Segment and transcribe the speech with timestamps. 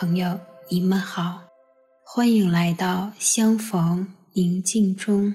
[0.00, 0.38] 朋友，
[0.68, 1.42] 你们好，
[2.04, 5.34] 欢迎来到相逢宁静中。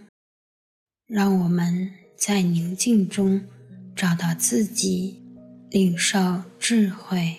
[1.06, 3.44] 让我们在宁静中
[3.94, 5.22] 找到自己，
[5.70, 7.36] 领受智慧。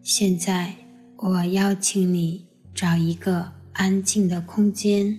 [0.00, 0.74] 现在，
[1.20, 5.18] 我邀请你找一个安静的空间，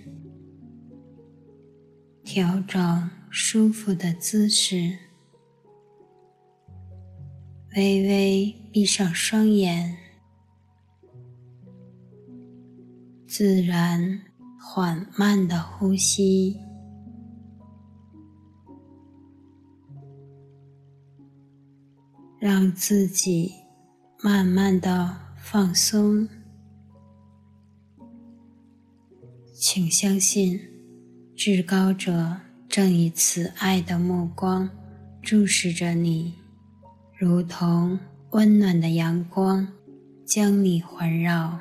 [2.24, 4.96] 调整舒服的姿势，
[7.76, 9.94] 微微闭上双眼，
[13.26, 14.22] 自然
[14.58, 16.58] 缓慢的呼吸，
[22.38, 23.52] 让自己。
[24.22, 25.16] 慢慢的
[25.52, 26.28] 放松，
[29.52, 30.60] 请相信，
[31.34, 32.36] 至高者
[32.68, 34.70] 正以慈爱的目光
[35.20, 36.34] 注视着你，
[37.18, 37.98] 如同
[38.30, 39.66] 温暖的阳光，
[40.24, 41.58] 将你环绕。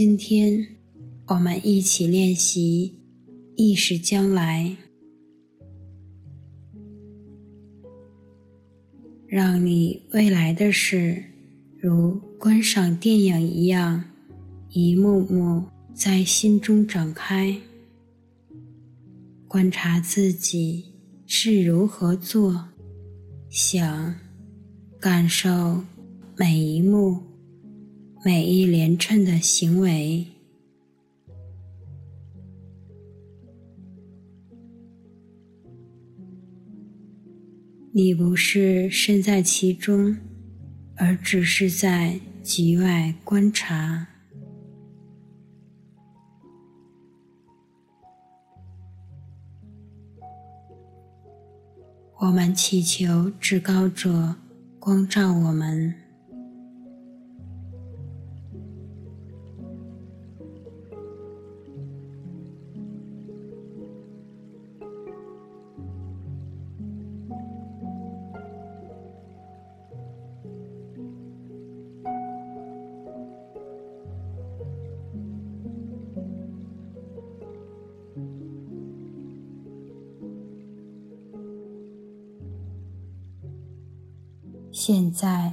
[0.00, 0.76] 今天，
[1.26, 3.00] 我们一起练习
[3.56, 4.76] 意识将来，
[9.26, 11.24] 让你未来的事
[11.80, 14.04] 如观赏电影一样，
[14.68, 17.56] 一幕幕在心中展开，
[19.48, 20.94] 观察自己
[21.26, 22.68] 是如何做、
[23.50, 24.14] 想、
[25.00, 25.82] 感受
[26.36, 27.27] 每一幕。
[28.24, 30.26] 每一连串的行为，
[37.92, 40.16] 你不是身在其中，
[40.96, 44.08] 而只是在局外观察。
[52.20, 54.34] 我们祈求至高者
[54.80, 56.07] 光照我们。
[84.90, 85.52] 现在，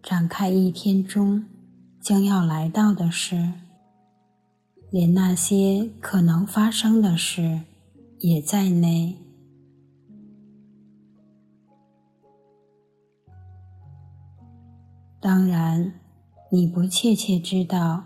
[0.00, 1.44] 展开一天中
[2.00, 3.54] 将要来到的事，
[4.92, 7.62] 连那些可能发生的事
[8.20, 9.16] 也在内。
[15.20, 15.94] 当然，
[16.52, 18.04] 你不确切知道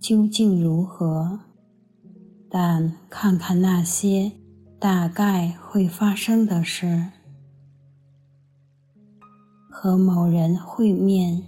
[0.00, 1.40] 究竟如何，
[2.48, 4.32] 但看看那些
[4.78, 7.10] 大概会发生的事。
[9.82, 11.42] 和某人会面、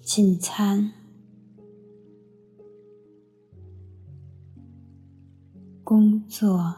[0.00, 0.90] 进餐、
[5.84, 6.74] 工作、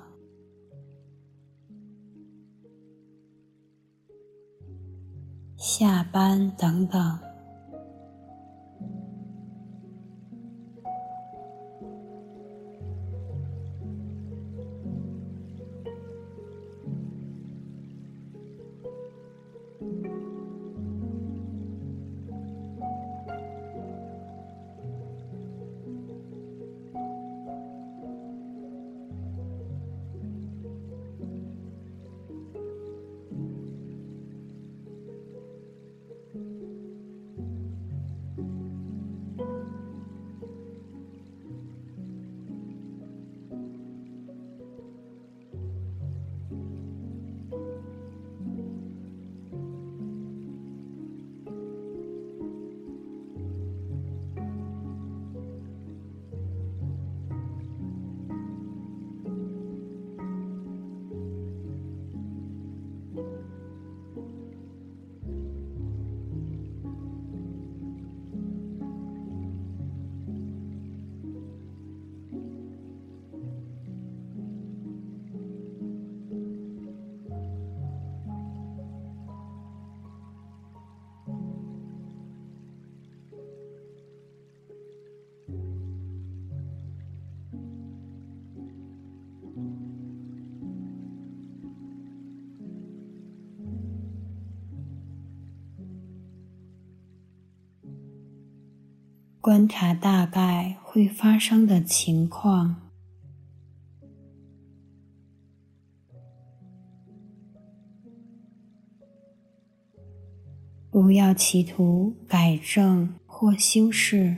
[5.56, 7.27] 下班等等。
[99.48, 102.90] 观察大概会发生的情况，
[110.90, 114.36] 不要企图改正或修饰，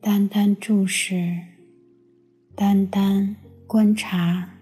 [0.00, 1.40] 单单注视，
[2.54, 3.34] 单单
[3.66, 4.55] 观察。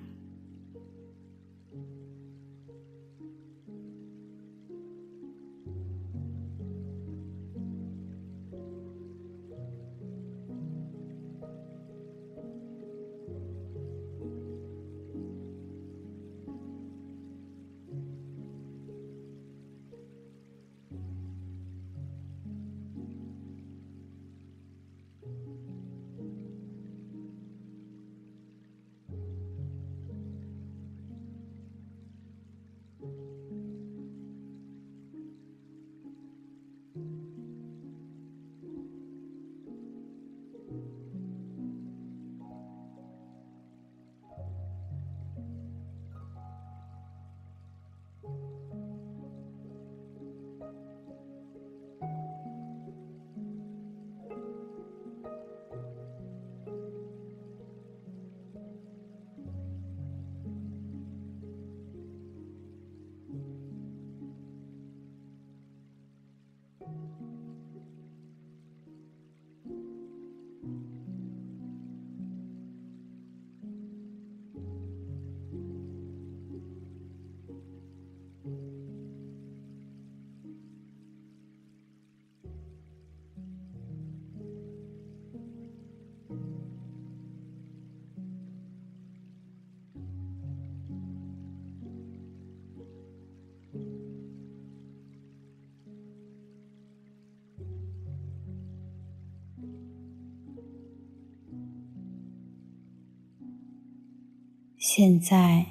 [104.76, 105.66] 现在，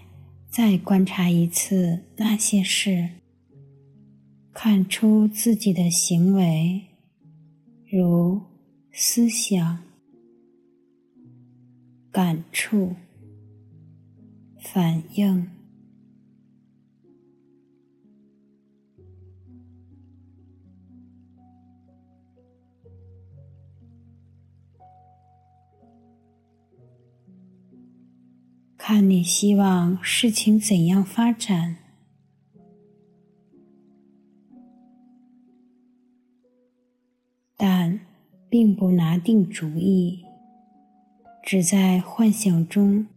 [0.50, 3.10] 再观察一次那些事，
[4.54, 6.82] 看出自己的行为，
[7.90, 8.42] 如
[8.92, 9.84] 思想、
[12.12, 12.96] 感触、
[14.60, 15.48] 反应。
[28.86, 31.78] 看你希望事情怎样发展，
[37.56, 38.02] 但
[38.50, 40.26] 并不拿定主意，
[41.42, 43.08] 只在幻想中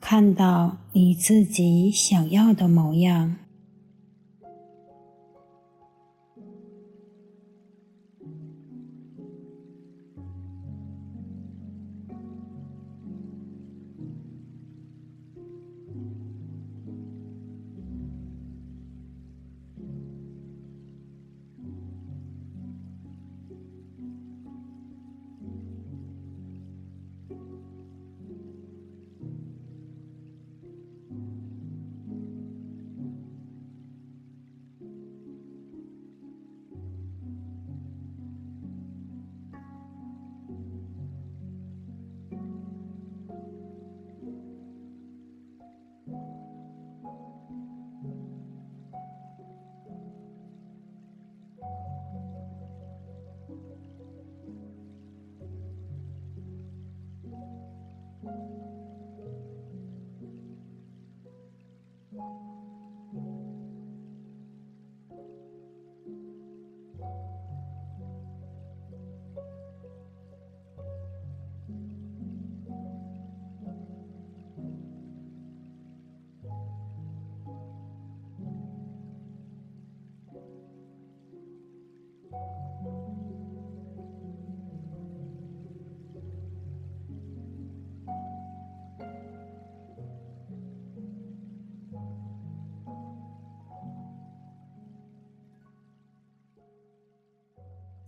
[0.00, 3.36] 看到你自己想要的模样。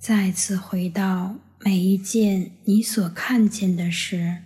[0.08, 4.38] 再次回到每一件你所看见的事，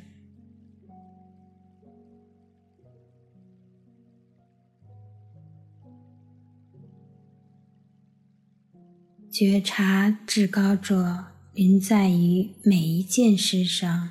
[9.31, 14.09] 觉察至高者临在于每一件事上，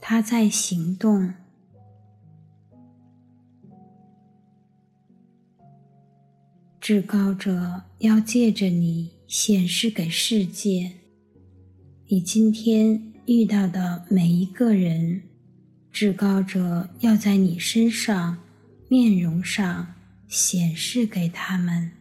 [0.00, 1.34] 他在行动，
[6.82, 10.90] 至高者要借着你显示给世界，
[12.08, 15.22] 你今天遇到的每一个人，
[15.92, 18.36] 至高者要在你身上、
[18.88, 19.94] 面容上
[20.26, 21.92] 显示给他们。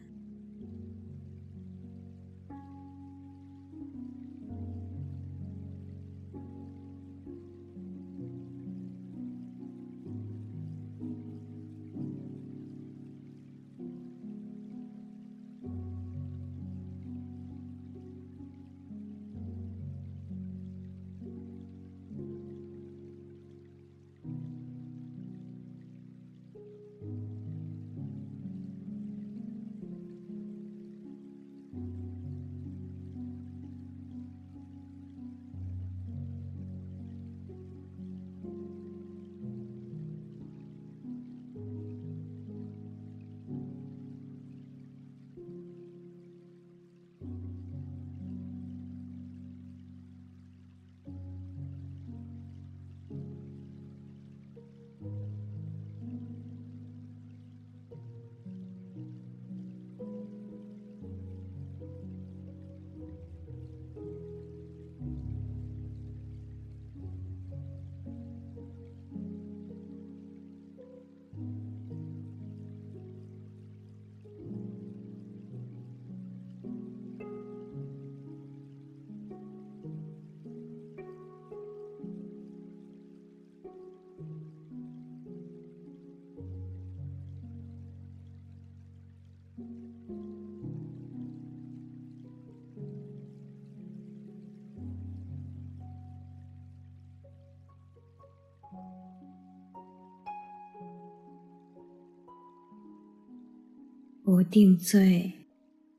[104.32, 105.34] 不定罪，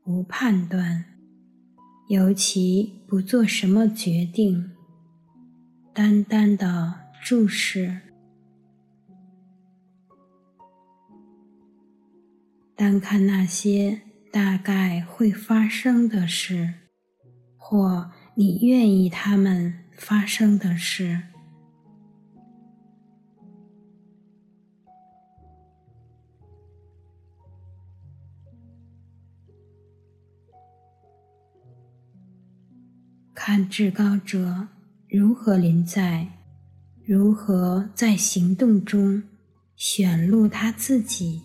[0.02, 1.04] 不判断，
[2.08, 4.70] 尤其不做什么决定，
[5.92, 8.00] 单单的注视，
[12.74, 14.00] 单看那些
[14.32, 16.72] 大概会发生的事，
[17.58, 21.24] 或你愿意他们发生的事。
[33.44, 34.68] 看至高者
[35.08, 36.28] 如何临在，
[37.04, 39.20] 如何在行动中
[39.74, 41.42] 显露他自己。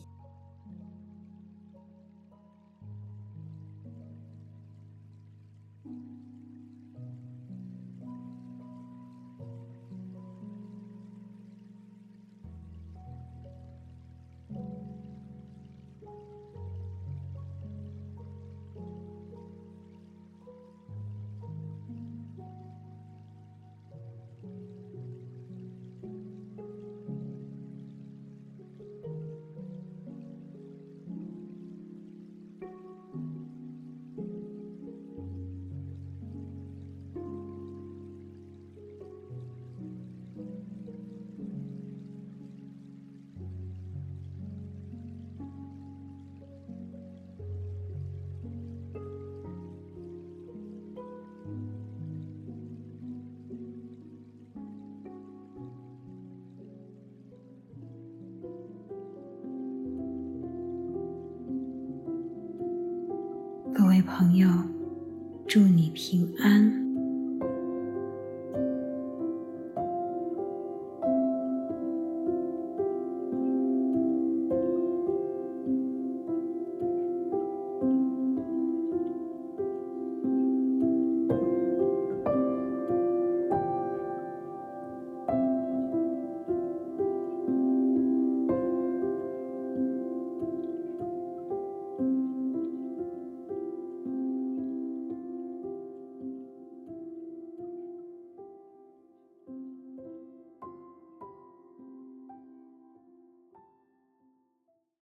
[65.98, 66.57] 平安。